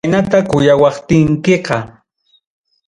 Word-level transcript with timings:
Chaynata 0.03 0.37
kuyawaptikiqa. 0.49 1.77